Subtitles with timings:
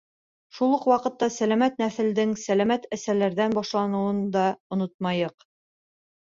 [0.59, 4.47] Шул уҡ ваҡытта сәләмәт нәҫелдең сәләмәт әсәләрҙән башланыуын да
[4.79, 5.47] онотмайыҡ.